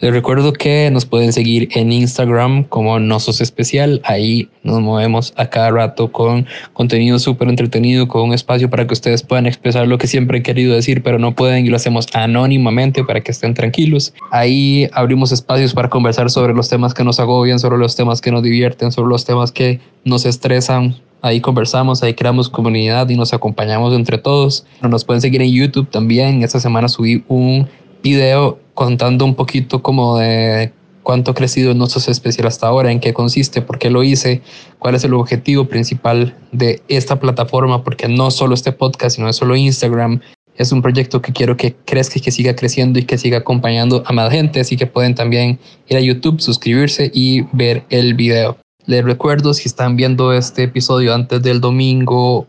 Les 0.00 0.12
recuerdo 0.12 0.52
que 0.52 0.88
nos 0.92 1.06
pueden 1.06 1.32
seguir 1.32 1.70
en 1.72 1.90
Instagram 1.90 2.62
como 2.62 3.00
Nosos 3.00 3.40
Especial. 3.40 4.00
Ahí 4.04 4.48
nos 4.62 4.80
movemos 4.80 5.34
a 5.36 5.50
cada 5.50 5.72
rato 5.72 6.12
con 6.12 6.46
contenido 6.72 7.18
súper 7.18 7.48
entretenido, 7.48 8.06
con 8.06 8.22
un 8.22 8.32
espacio 8.32 8.70
para 8.70 8.86
que 8.86 8.92
ustedes 8.92 9.24
puedan 9.24 9.46
expresar 9.46 9.88
lo 9.88 9.98
que 9.98 10.06
siempre 10.06 10.36
han 10.36 10.44
querido 10.44 10.72
decir, 10.72 11.02
pero 11.02 11.18
no 11.18 11.34
pueden 11.34 11.66
y 11.66 11.68
lo 11.68 11.74
hacemos 11.74 12.06
anónimamente 12.12 13.02
para 13.02 13.22
que 13.22 13.32
estén 13.32 13.54
tranquilos. 13.54 14.14
Ahí 14.30 14.88
abrimos 14.92 15.32
espacios 15.32 15.74
para 15.74 15.88
conversar 15.88 16.30
sobre 16.30 16.54
los 16.54 16.68
temas 16.68 16.94
que 16.94 17.02
nos 17.02 17.18
agobian, 17.18 17.58
sobre 17.58 17.78
los 17.78 17.96
temas 17.96 18.20
que 18.20 18.30
nos 18.30 18.44
divierten, 18.44 18.92
sobre 18.92 19.08
los 19.08 19.24
temas 19.24 19.50
que 19.50 19.80
nos 20.04 20.24
estresan, 20.26 20.94
Ahí 21.20 21.40
conversamos, 21.40 22.04
ahí 22.04 22.14
creamos 22.14 22.48
comunidad 22.48 23.08
y 23.08 23.16
nos 23.16 23.34
acompañamos 23.34 23.92
entre 23.92 24.18
todos. 24.18 24.64
Nos 24.82 25.04
pueden 25.04 25.20
seguir 25.20 25.42
en 25.42 25.50
YouTube 25.50 25.90
también. 25.90 26.44
Esta 26.44 26.60
semana 26.60 26.88
subí 26.88 27.24
un 27.26 27.66
video 28.02 28.58
contando 28.74 29.24
un 29.24 29.34
poquito 29.34 29.82
como 29.82 30.18
de 30.18 30.72
cuánto 31.02 31.30
ha 31.30 31.34
crecido 31.34 31.72
nuestro 31.72 32.12
especial 32.12 32.46
hasta 32.46 32.66
ahora, 32.66 32.92
en 32.92 33.00
qué 33.00 33.14
consiste, 33.14 33.62
por 33.62 33.78
qué 33.78 33.88
lo 33.88 34.02
hice, 34.02 34.42
cuál 34.78 34.94
es 34.94 35.04
el 35.04 35.14
objetivo 35.14 35.64
principal 35.64 36.36
de 36.52 36.82
esta 36.88 37.18
plataforma, 37.18 37.82
porque 37.82 38.08
no 38.08 38.30
solo 38.30 38.54
este 38.54 38.72
podcast, 38.72 39.16
sino 39.16 39.32
solo 39.32 39.56
Instagram. 39.56 40.20
Es 40.56 40.70
un 40.70 40.82
proyecto 40.82 41.22
que 41.22 41.32
quiero 41.32 41.56
que 41.56 41.74
crezca 41.86 42.18
y 42.18 42.20
que 42.20 42.30
siga 42.30 42.54
creciendo 42.54 42.98
y 42.98 43.04
que 43.04 43.16
siga 43.16 43.38
acompañando 43.38 44.02
a 44.04 44.12
más 44.12 44.30
gente, 44.30 44.60
así 44.60 44.76
que 44.76 44.86
pueden 44.86 45.14
también 45.14 45.58
ir 45.88 45.96
a 45.96 46.00
YouTube, 46.00 46.40
suscribirse 46.40 47.10
y 47.14 47.42
ver 47.52 47.84
el 47.88 48.12
video. 48.14 48.58
Les 48.84 49.02
recuerdo 49.02 49.54
si 49.54 49.66
están 49.66 49.96
viendo 49.96 50.32
este 50.32 50.64
episodio 50.64 51.14
antes 51.14 51.42
del 51.42 51.60
domingo 51.60 52.46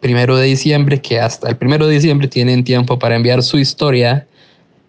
primero 0.00 0.36
de 0.36 0.46
diciembre, 0.46 1.00
que 1.00 1.20
hasta 1.20 1.48
el 1.48 1.56
primero 1.56 1.86
de 1.86 1.94
diciembre 1.94 2.26
tienen 2.26 2.64
tiempo 2.64 2.98
para 2.98 3.14
enviar 3.14 3.44
su 3.44 3.58
historia 3.58 4.26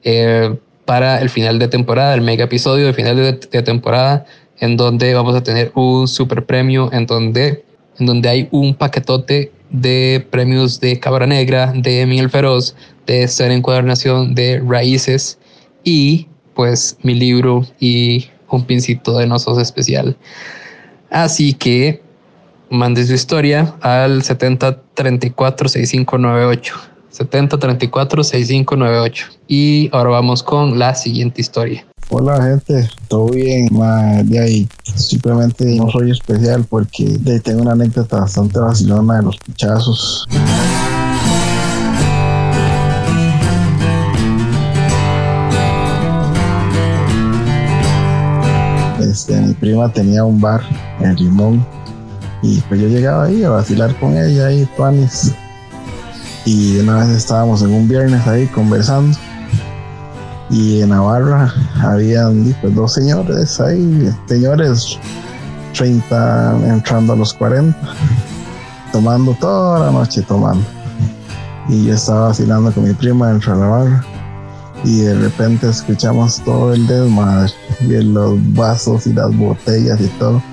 eh, 0.04 0.56
para 0.86 1.22
el 1.22 1.30
final 1.30 1.60
de 1.60 1.68
temporada, 1.68 2.14
el 2.14 2.22
mega 2.22 2.46
episodio 2.46 2.86
de 2.86 2.94
final 2.94 3.16
de, 3.16 3.62
temporada, 3.62 4.26
en 4.60 4.78
donde 4.78 5.14
vamos 5.14 5.36
a 5.36 5.44
tener 5.44 5.72
un 5.76 6.08
super 6.08 6.46
premio, 6.46 6.92
en 6.92 7.06
donde, 7.06 7.64
en 8.00 8.06
donde 8.06 8.30
hay 8.30 8.48
un 8.52 8.76
paquetote 8.76 9.52
de 9.70 10.26
premios 10.30 10.80
de 10.80 11.00
Cabra 11.00 11.26
Negra, 11.26 11.74
de 11.76 12.06
Miel 12.06 12.30
Feroz, 12.30 12.76
de 13.08 13.28
Ser 13.28 13.52
Encuadernación, 13.52 14.36
de 14.36 14.62
Raíces 14.66 15.40
y 15.84 16.28
pues 16.54 16.98
mi 17.02 17.16
libro 17.16 17.66
y 17.80 18.30
un 18.50 18.66
pincito 18.66 19.18
de 19.18 19.28
nosos 19.28 19.58
especial. 19.58 20.16
Así 21.10 21.54
que 21.54 22.02
mande 22.70 23.06
su 23.06 23.14
historia 23.14 23.76
al 23.82 24.22
7034-6598. 24.22 26.93
7034-6598. 27.14 29.26
Y 29.48 29.90
ahora 29.92 30.12
vamos 30.12 30.44
con 30.44 30.80
la 30.80 30.96
siguiente 30.96 31.42
historia. 31.42 31.86
Hola 32.10 32.42
gente, 32.44 32.90
todo 33.08 33.30
bien, 33.30 33.70
de 34.26 34.40
ahí 34.40 34.68
simplemente 34.96 35.64
no 35.78 35.90
soy 35.90 36.12
especial 36.12 36.66
porque 36.70 37.18
tengo 37.44 37.62
una 37.62 37.72
anécdota 37.72 38.20
bastante 38.20 38.60
vacilona 38.60 39.16
de 39.18 39.24
los 39.24 39.38
pichazos. 39.38 40.28
Este, 49.00 49.40
mi 49.40 49.54
prima 49.54 49.92
tenía 49.92 50.24
un 50.24 50.42
bar 50.42 50.62
en 51.00 51.16
Limón 51.16 51.66
y 52.42 52.60
pues 52.62 52.82
yo 52.82 52.88
llegaba 52.88 53.26
ahí 53.26 53.44
a 53.44 53.50
vacilar 53.50 53.96
con 54.00 54.18
ella 54.18 54.52
y 54.52 54.66
tuanis 54.76 55.36
y 56.46 56.78
una 56.80 56.98
vez 56.98 57.10
estábamos 57.10 57.62
en 57.62 57.72
un 57.72 57.88
viernes 57.88 58.26
ahí 58.28 58.48
conversando. 58.48 59.18
Y 60.50 60.82
en 60.82 60.90
Navarra 60.90 61.54
habían 61.82 62.56
pues, 62.62 62.76
dos 62.76 62.94
señores 62.94 63.60
ahí, 63.60 64.14
señores 64.28 65.00
30 65.74 66.68
entrando 66.68 67.14
a 67.14 67.16
los 67.16 67.34
40, 67.34 67.76
tomando 68.92 69.36
toda 69.40 69.86
la 69.86 69.92
noche 69.92 70.22
tomando. 70.22 70.66
Y 71.70 71.86
yo 71.86 71.94
estaba 71.94 72.28
vacilando 72.28 72.72
con 72.72 72.84
mi 72.84 72.94
prima 72.94 73.30
dentro 73.30 73.56
de 73.56 73.62
la 73.62 73.68
barra 73.68 74.06
y 74.84 75.00
de 75.00 75.16
repente 75.16 75.70
escuchamos 75.70 76.42
todo 76.42 76.74
el 76.74 76.86
desmadre 76.86 77.54
y 77.80 78.04
los 78.04 78.38
vasos 78.54 79.08
y 79.08 79.14
las 79.14 79.36
botellas 79.36 80.00
y 80.02 80.08
todo. 80.20 80.44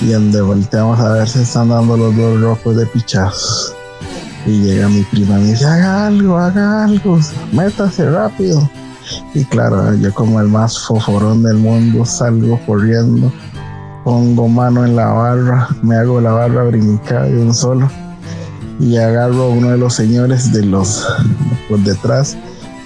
Y 0.00 0.12
donde 0.12 0.40
volteamos 0.40 0.98
a 1.00 1.10
ver 1.10 1.28
si 1.28 1.40
están 1.40 1.68
dando 1.68 1.96
los 1.96 2.16
dos 2.16 2.40
rojos 2.40 2.76
de 2.76 2.86
pichazos 2.86 3.77
y 4.48 4.62
llega 4.62 4.88
mi 4.88 5.02
prima 5.04 5.38
y 5.38 5.42
me 5.42 5.50
dice 5.50 5.66
haga 5.66 6.06
algo 6.06 6.38
haga 6.38 6.84
algo 6.84 7.18
métase 7.52 8.10
rápido 8.10 8.68
y 9.34 9.44
claro 9.44 9.94
yo 9.94 10.12
como 10.14 10.40
el 10.40 10.48
más 10.48 10.78
foforón 10.78 11.42
del 11.42 11.56
mundo 11.56 12.04
salgo 12.04 12.58
corriendo 12.66 13.32
pongo 14.04 14.48
mano 14.48 14.84
en 14.84 14.96
la 14.96 15.06
barra 15.06 15.68
me 15.82 15.96
hago 15.96 16.20
la 16.20 16.32
barra 16.32 16.64
brincar 16.64 17.28
de 17.28 17.42
un 17.42 17.54
solo 17.54 17.88
y 18.80 18.96
agarro 18.96 19.44
a 19.44 19.48
uno 19.48 19.70
de 19.70 19.78
los 19.78 19.94
señores 19.94 20.52
de 20.52 20.64
los 20.64 21.06
por 21.68 21.78
detrás 21.80 22.36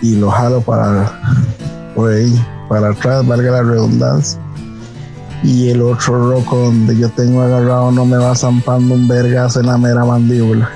y 0.00 0.16
lo 0.16 0.30
jalo 0.30 0.60
para, 0.60 1.20
para 2.68 2.90
atrás, 2.90 3.26
valga 3.26 3.52
la 3.52 3.62
redundancia. 3.62 4.40
Y 5.44 5.70
el 5.70 5.82
otro 5.82 6.30
roco 6.30 6.56
donde 6.56 6.96
yo 6.96 7.08
tengo 7.10 7.42
agarrado 7.42 7.90
no 7.90 8.04
me 8.04 8.16
va 8.16 8.34
zampando 8.34 8.94
un 8.94 9.08
vergazo 9.08 9.60
en 9.60 9.66
la 9.66 9.78
mera 9.78 10.04
mandíbula. 10.04 10.70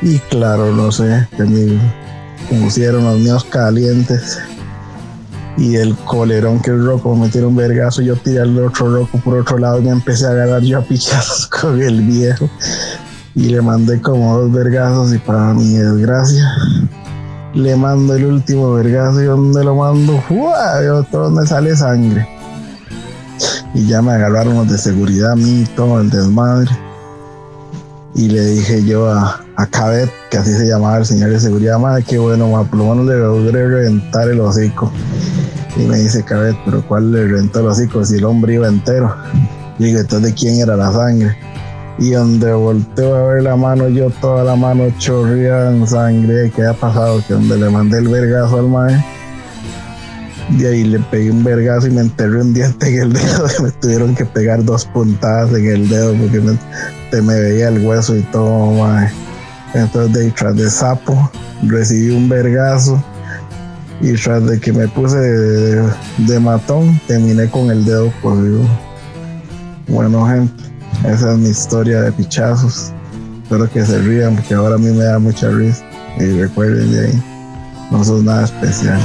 Y 0.00 0.18
claro, 0.30 0.72
no 0.72 0.92
sé, 0.92 1.28
que 1.36 1.44
me 1.44 1.78
pusieron 2.48 3.04
los 3.04 3.18
míos 3.18 3.44
calientes. 3.44 4.38
Y 5.56 5.76
el 5.76 5.96
colerón 5.96 6.60
que 6.60 6.70
el 6.70 6.84
roco 6.84 7.16
me 7.16 7.28
tiró 7.28 7.50
vergazo, 7.50 8.00
yo 8.02 8.14
tiré 8.14 8.40
al 8.40 8.56
otro 8.58 8.94
roco 8.94 9.18
por 9.18 9.38
otro 9.38 9.58
lado 9.58 9.80
y 9.80 9.82
me 9.82 9.90
empecé 9.90 10.26
a 10.26 10.30
agarrar 10.30 10.62
yo 10.62 10.78
a 10.78 10.82
pichazos 10.82 11.46
con 11.60 11.82
el 11.82 12.02
viejo. 12.02 12.48
Y 13.34 13.48
le 13.48 13.60
mandé 13.60 14.00
como 14.00 14.38
dos 14.38 14.52
vergazos 14.52 15.14
y 15.14 15.18
para 15.18 15.52
mi 15.54 15.74
desgracia 15.74 16.44
le 17.54 17.76
mando 17.76 18.14
el 18.14 18.26
último 18.26 18.72
vergazo 18.74 19.22
y 19.22 19.24
donde 19.24 19.64
lo 19.64 19.74
mando, 19.74 20.22
¡Uah! 20.30 21.02
todo 21.10 21.30
donde 21.30 21.46
sale 21.46 21.74
sangre. 21.74 22.26
Y 23.74 23.86
ya 23.86 24.02
me 24.02 24.12
agarraron 24.12 24.54
los 24.54 24.68
de 24.68 24.78
seguridad 24.78 25.32
a 25.32 25.36
mí, 25.36 25.64
todo 25.74 26.00
el 26.00 26.10
desmadre. 26.10 26.70
Y 28.18 28.28
le 28.28 28.44
dije 28.44 28.84
yo 28.84 29.08
a, 29.08 29.40
a 29.56 29.66
que 30.28 30.38
así 30.38 30.52
se 30.52 30.66
llamaba 30.66 30.98
el 30.98 31.06
señor 31.06 31.30
de 31.30 31.38
seguridad, 31.38 31.78
madre, 31.78 32.02
qué 32.02 32.18
bueno, 32.18 32.48
menos 32.72 33.06
le 33.06 33.16
logré 33.16 33.68
reventar 33.68 34.28
el 34.28 34.40
hocico. 34.40 34.90
Y 35.76 35.82
me 35.82 35.98
dice 35.98 36.24
Cabet, 36.24 36.56
pero 36.64 36.84
¿cuál 36.84 37.12
le 37.12 37.28
reventó 37.28 37.60
el 37.60 37.68
hocico 37.68 38.04
si 38.04 38.16
el 38.16 38.24
hombre 38.24 38.54
iba 38.54 38.66
entero? 38.66 39.14
Y 39.78 39.84
digo, 39.84 40.00
entonces, 40.00 40.30
¿de 40.30 40.34
quién 40.34 40.58
era 40.58 40.76
la 40.76 40.90
sangre? 40.92 41.36
y 42.00 42.10
donde 42.10 42.52
volteo 42.52 43.14
a 43.14 43.34
ver 43.34 43.42
la 43.44 43.56
mano, 43.56 43.88
yo 43.88 44.10
toda 44.20 44.44
la 44.44 44.56
mano 44.56 44.84
chorría 44.98 45.70
en 45.70 45.86
sangre. 45.86 46.50
¿Qué 46.54 46.64
ha 46.64 46.72
pasado? 46.72 47.22
Que 47.26 47.34
donde 47.34 47.56
le 47.56 47.70
mandé 47.70 47.98
el 47.98 48.08
vergazo 48.08 48.58
al 48.58 48.68
mae, 48.68 49.04
de 50.50 50.68
ahí 50.68 50.84
le 50.84 51.00
pegué 51.00 51.30
un 51.30 51.42
vergazo 51.42 51.88
y 51.88 51.90
me 51.90 52.00
enterré 52.02 52.40
un 52.40 52.54
diente 52.54 52.88
en 52.88 53.02
el 53.02 53.12
dedo. 53.12 53.46
me 53.62 53.70
tuvieron 53.72 54.14
que 54.14 54.24
pegar 54.24 54.64
dos 54.64 54.84
puntadas 54.86 55.52
en 55.52 55.66
el 55.66 55.88
dedo 55.88 56.14
porque 56.14 56.40
me, 56.40 56.56
me 57.12 57.40
veía 57.40 57.68
el 57.68 57.84
hueso 57.84 58.16
y 58.16 58.22
todo, 58.22 58.72
mae. 58.72 59.10
Entonces, 59.74 60.34
tras 60.34 60.56
de 60.56 60.70
sapo, 60.70 61.30
recibí 61.66 62.10
un 62.10 62.28
vergazo. 62.28 63.02
Y 64.00 64.12
tras 64.14 64.46
de 64.46 64.60
que 64.60 64.72
me 64.72 64.86
puse 64.88 65.18
de, 65.18 66.40
matón, 66.40 67.00
terminé 67.08 67.50
con 67.50 67.70
el 67.70 67.84
dedo 67.84 68.12
podrido. 68.22 68.62
Bueno, 69.88 70.26
gente 70.26 70.68
esa 71.04 71.32
es 71.32 71.38
mi 71.38 71.48
historia 71.50 72.02
de 72.02 72.12
pichazos. 72.12 72.92
Espero 73.42 73.70
que 73.70 73.84
se 73.84 73.98
rían 74.00 74.34
porque 74.34 74.54
ahora 74.54 74.74
a 74.74 74.78
mí 74.78 74.90
me 74.90 75.04
da 75.04 75.18
mucha 75.18 75.48
risa. 75.48 75.84
Y 76.18 76.40
recuerden 76.40 76.92
de 76.92 77.06
ahí, 77.06 77.22
no 77.90 78.02
sos 78.04 78.22
nada 78.22 78.44
especial. 78.44 79.00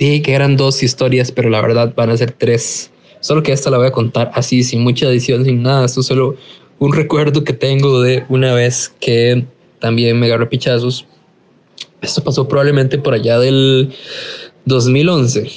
Dije 0.00 0.22
que 0.22 0.32
eran 0.32 0.56
dos 0.56 0.82
historias, 0.82 1.30
pero 1.30 1.48
la 1.48 1.60
verdad 1.60 1.92
van 1.94 2.10
a 2.10 2.16
ser 2.16 2.32
tres. 2.32 2.90
Solo 3.20 3.44
que 3.44 3.52
esta 3.52 3.70
la 3.70 3.78
voy 3.78 3.86
a 3.86 3.92
contar 3.92 4.32
así, 4.34 4.64
sin 4.64 4.82
mucha 4.82 5.06
edición, 5.06 5.44
sin 5.44 5.62
nada. 5.62 5.84
Esto 5.84 6.00
es 6.00 6.06
solo 6.06 6.34
un 6.80 6.92
recuerdo 6.92 7.44
que 7.44 7.52
tengo 7.52 8.02
de 8.02 8.24
una 8.28 8.54
vez 8.54 8.92
que 8.98 9.44
también 9.78 10.18
me 10.18 10.26
agarré 10.26 10.46
pichazos 10.46 11.06
esto 12.02 12.24
pasó 12.24 12.48
probablemente 12.48 12.98
por 12.98 13.14
allá 13.14 13.38
del 13.38 13.92
2011. 14.64 15.50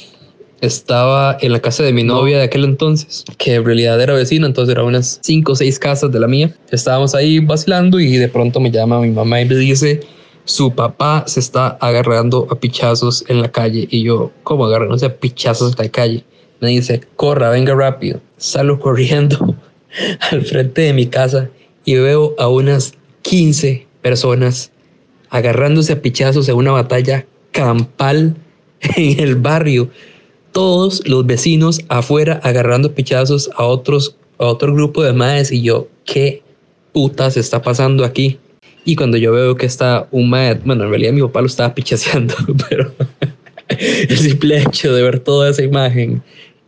Estaba 0.62 1.38
en 1.42 1.52
la 1.52 1.60
casa 1.60 1.84
de 1.84 1.92
mi 1.92 2.04
novia 2.04 2.38
de 2.38 2.44
aquel 2.44 2.64
entonces, 2.64 3.26
que 3.38 3.56
en 3.56 3.66
realidad 3.66 4.00
era 4.02 4.14
vecina, 4.14 4.48
entonces 4.48 4.74
eran 4.74 4.86
unas 4.86 5.20
cinco 5.22 5.54
o 5.54 5.56
seis 5.56 5.78
casas 5.78 6.12
de 6.12 6.20
la 6.20 6.28
mía. 6.28 6.54
Estábamos 6.72 7.16
ahí 7.16 7.40
vacilando 7.40 8.00
y 8.00 8.16
de 8.16 8.28
pronto 8.30 8.60
me 8.60 8.72
llama 8.72 9.00
mi 9.02 9.12
mamá 9.12 9.42
y 9.42 9.46
me 9.46 9.56
dice, 9.56 10.02
su 10.46 10.74
papá 10.74 11.24
se 11.28 11.40
está 11.40 11.78
agarrando 11.80 12.48
a 12.50 12.56
pichazos 12.56 13.24
en 13.28 13.42
la 13.42 13.52
calle. 13.52 13.88
Y 13.90 14.04
yo, 14.04 14.32
¿cómo 14.44 14.66
agarrándose 14.66 15.06
a 15.06 15.16
pichazos 15.16 15.72
en 15.78 15.86
la 15.86 15.92
calle? 15.92 16.24
Me 16.60 16.70
dice, 16.70 17.02
corra, 17.16 17.50
venga 17.50 17.76
rápido. 17.76 18.20
Salgo 18.38 18.80
corriendo 18.80 19.56
al 20.32 20.44
frente 20.44 20.82
de 20.82 20.94
mi 20.94 21.08
casa 21.08 21.50
y 21.86 21.96
veo 21.96 22.36
a 22.38 22.48
unas 22.48 22.94
15 23.24 23.88
personas 24.02 24.72
agarrándose 25.30 25.94
a 25.94 26.02
pichazos 26.02 26.48
en 26.50 26.56
una 26.56 26.72
batalla 26.72 27.26
campal 27.52 28.36
en 28.96 29.20
el 29.20 29.36
barrio. 29.36 29.90
Todos 30.52 31.08
los 31.08 31.26
vecinos 31.26 31.82
afuera 31.88 32.40
agarrando 32.44 32.94
pichazos 32.94 33.50
a 33.56 33.64
otros 33.64 34.18
a 34.38 34.46
otro 34.46 34.74
grupo 34.74 35.04
de 35.04 35.14
madres 35.14 35.52
y 35.52 35.62
yo, 35.62 35.88
¿qué 36.06 36.44
putas 36.92 37.38
está 37.38 37.62
pasando 37.62 38.04
aquí? 38.04 38.40
Y 38.86 38.96
cuando 38.96 39.18
yo 39.18 39.32
veo 39.32 39.56
que 39.56 39.66
está 39.66 40.08
un 40.12 40.30
mae, 40.30 40.56
bueno, 40.66 40.84
en 40.84 40.90
realidad 40.90 41.14
mi 41.14 41.22
papá 41.22 41.42
lo 41.42 41.48
estaba 41.48 41.74
pichaseando, 41.74 42.36
pero 42.70 42.94
el 43.68 44.18
simple 44.18 44.62
hecho 44.62 44.94
de 44.94 45.02
ver 45.02 45.20
toda 45.20 45.50
esa 45.50 45.64
imagen 45.64 46.22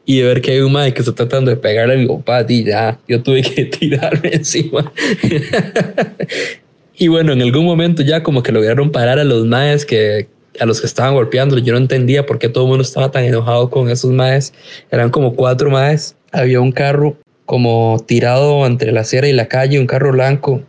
y 0.05 0.19
de 0.19 0.23
ver 0.23 0.41
que 0.41 0.51
hay 0.51 0.59
un 0.59 0.71
mae 0.71 0.93
que 0.93 1.01
está 1.01 1.13
tratando 1.13 1.51
de 1.51 1.57
pegarle 1.57 1.95
a 1.95 1.97
mi 1.97 2.07
papá, 2.07 2.45
y 2.47 2.63
ya, 2.63 2.99
yo 3.07 3.21
tuve 3.21 3.41
que 3.41 3.65
tirarme 3.79 4.29
encima. 4.33 4.91
y 6.97 7.07
bueno, 7.07 7.33
en 7.33 7.41
algún 7.41 7.65
momento 7.65 8.03
ya 8.03 8.23
como 8.23 8.43
que 8.43 8.51
lograron 8.51 8.91
parar 8.91 9.19
a 9.19 9.23
los 9.23 9.45
maes 9.45 9.85
que 9.85 10.27
a 10.59 10.65
los 10.65 10.79
que 10.79 10.87
estaban 10.87 11.13
golpeando. 11.15 11.57
Yo 11.57 11.73
no 11.73 11.79
entendía 11.79 12.25
por 12.25 12.39
qué 12.39 12.49
todo 12.49 12.63
el 12.63 12.69
mundo 12.69 12.83
estaba 12.83 13.11
tan 13.11 13.25
enojado 13.25 13.69
con 13.69 13.89
esos 13.89 14.11
maes. 14.11 14.53
Eran 14.91 15.09
como 15.09 15.35
cuatro 15.35 15.69
maes. 15.69 16.15
Había 16.31 16.61
un 16.61 16.71
carro 16.71 17.17
como 17.45 18.03
tirado 18.05 18.65
entre 18.65 18.91
la 18.91 19.01
acera 19.01 19.27
y 19.27 19.33
la 19.33 19.47
calle, 19.47 19.79
un 19.79 19.87
carro 19.87 20.11
blanco. 20.11 20.61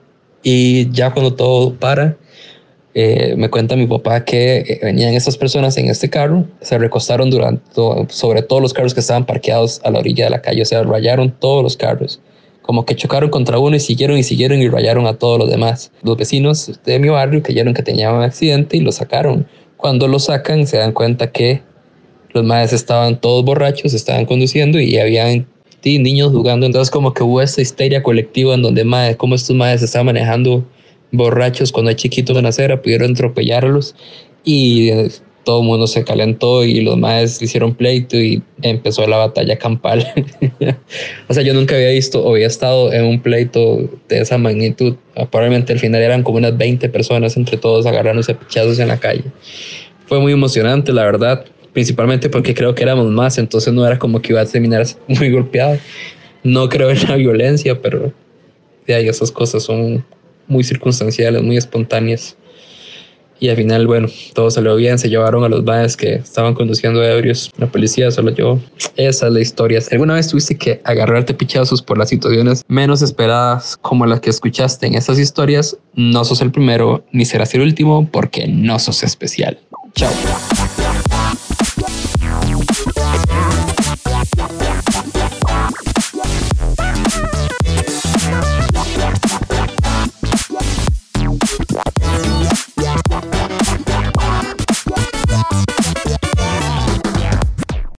Y 0.48 0.88
ya 0.92 1.10
cuando 1.12 1.34
todo 1.34 1.74
para, 1.74 2.16
eh, 2.94 3.34
me 3.36 3.50
cuenta 3.50 3.74
mi 3.74 3.88
papá 3.88 4.24
que 4.24 4.58
eh, 4.58 4.78
venían 4.80 5.12
estas 5.14 5.36
personas 5.36 5.76
en 5.76 5.88
este 5.88 6.08
carro, 6.08 6.44
se 6.60 6.78
recostaron 6.78 7.30
durante, 7.30 7.64
sobre 8.10 8.42
todos 8.42 8.62
los 8.62 8.72
carros 8.72 8.94
que 8.94 9.00
estaban 9.00 9.26
parqueados 9.26 9.80
a 9.82 9.90
la 9.90 9.98
orilla 9.98 10.26
de 10.26 10.30
la 10.30 10.40
calle, 10.40 10.62
o 10.62 10.64
sea, 10.64 10.84
rayaron 10.84 11.32
todos 11.32 11.64
los 11.64 11.76
carros, 11.76 12.20
como 12.62 12.86
que 12.86 12.94
chocaron 12.94 13.28
contra 13.28 13.58
uno 13.58 13.74
y 13.74 13.80
siguieron 13.80 14.18
y 14.18 14.22
siguieron 14.22 14.60
y 14.60 14.68
rayaron 14.68 15.08
a 15.08 15.14
todos 15.14 15.36
los 15.36 15.50
demás. 15.50 15.90
Los 16.04 16.16
vecinos 16.16 16.70
de 16.84 17.00
mi 17.00 17.08
barrio 17.08 17.42
creyeron 17.42 17.74
que 17.74 17.82
tenían 17.82 18.14
un 18.14 18.22
accidente 18.22 18.76
y 18.76 18.82
lo 18.82 18.92
sacaron. 18.92 19.48
Cuando 19.76 20.06
lo 20.06 20.20
sacan 20.20 20.68
se 20.68 20.76
dan 20.76 20.92
cuenta 20.92 21.32
que 21.32 21.60
los 22.30 22.44
madres 22.44 22.72
estaban 22.72 23.20
todos 23.20 23.44
borrachos, 23.44 23.94
estaban 23.94 24.26
conduciendo 24.26 24.78
y 24.78 24.96
habían 24.96 25.48
niños 25.98 26.32
jugando. 26.32 26.66
Entonces 26.66 26.90
como 26.90 27.14
que 27.14 27.22
hubo 27.22 27.40
esta 27.40 27.62
histeria 27.62 28.02
colectiva 28.02 28.54
en 28.54 28.62
donde 28.62 28.84
madres, 28.84 29.16
como 29.16 29.34
estos 29.34 29.56
madres 29.56 29.82
estaban 29.82 30.06
manejando 30.06 30.64
borrachos 31.12 31.72
cuando 31.72 31.90
hay 31.90 31.96
chiquitos 31.96 32.36
en 32.36 32.42
la 32.44 32.50
acera, 32.50 32.82
pudieron 32.82 33.12
atropellarlos 33.12 33.94
y 34.44 34.90
eh, 34.90 35.08
todo 35.46 35.60
el 35.60 35.66
mundo 35.66 35.86
se 35.86 36.02
calentó 36.02 36.64
y 36.64 36.80
los 36.80 36.98
maes 36.98 37.40
hicieron 37.40 37.72
pleito 37.74 38.16
y 38.16 38.42
empezó 38.62 39.06
la 39.06 39.18
batalla 39.18 39.56
campal. 39.56 40.04
o 41.28 41.32
sea, 41.32 41.44
yo 41.44 41.54
nunca 41.54 41.76
había 41.76 41.90
visto 41.90 42.22
o 42.22 42.32
había 42.32 42.48
estado 42.48 42.92
en 42.92 43.04
un 43.04 43.20
pleito 43.20 43.88
de 44.08 44.18
esa 44.18 44.38
magnitud. 44.38 44.96
Probablemente 45.30 45.72
al 45.72 45.78
final 45.78 46.02
eran 46.02 46.24
como 46.24 46.38
unas 46.38 46.58
20 46.58 46.88
personas 46.88 47.36
entre 47.36 47.56
todos 47.58 47.86
agarrándose 47.86 48.34
pichazos 48.34 48.80
en 48.80 48.88
la 48.88 48.98
calle. 48.98 49.22
Fue 50.06 50.18
muy 50.18 50.32
emocionante, 50.32 50.92
la 50.92 51.04
verdad, 51.04 51.44
principalmente 51.76 52.30
porque 52.30 52.54
creo 52.54 52.75
que 52.75 52.83
éramos 52.85 53.11
más, 53.11 53.37
entonces 53.37 53.71
no 53.75 53.87
era 53.87 53.99
como 53.99 54.23
que 54.23 54.33
iba 54.33 54.40
a 54.40 54.47
terminar 54.47 54.87
muy 55.09 55.30
golpeado. 55.30 55.76
No 56.42 56.71
creo 56.71 56.88
en 56.88 57.06
la 57.06 57.16
violencia, 57.16 57.83
pero 57.83 58.14
ahí 58.88 59.06
esas 59.06 59.30
cosas 59.30 59.64
son 59.64 60.02
muy 60.47 60.64
circunstanciales, 60.64 61.42
muy 61.42 61.59
espontáneas. 61.59 62.35
Y 63.40 63.50
al 63.50 63.56
final, 63.56 63.87
bueno, 63.87 64.09
todo 64.33 64.50
salió 64.50 64.75
bien. 64.76 64.99
Se 64.99 65.11
llevaron 65.11 65.45
a 65.45 65.50
los 65.50 65.66
bares 65.66 65.99
que 65.99 66.14
estaban 66.14 66.54
conduciendo 66.54 67.04
ebrios. 67.04 67.50
La 67.59 67.66
policía 67.66 68.11
solo 68.11 68.30
llevó. 68.30 68.59
Esa 68.97 69.26
es 69.26 69.33
la 69.35 69.40
historia. 69.42 69.78
¿Alguna 69.90 70.14
vez 70.14 70.28
tuviste 70.28 70.56
que 70.56 70.80
agarrarte 70.83 71.35
pichazos 71.35 71.83
por 71.83 71.99
las 71.99 72.09
situaciones 72.09 72.64
menos 72.68 73.02
esperadas 73.02 73.76
como 73.83 74.06
las 74.06 74.21
que 74.21 74.30
escuchaste 74.30 74.87
en 74.87 74.95
esas 74.95 75.18
historias? 75.18 75.76
No 75.92 76.25
sos 76.25 76.40
el 76.40 76.50
primero 76.50 77.04
ni 77.12 77.26
serás 77.26 77.54
el 77.54 77.61
último 77.61 78.09
porque 78.11 78.49
no 78.49 78.78
sos 78.78 79.02
especial. 79.02 79.59
Chao. 79.95 80.11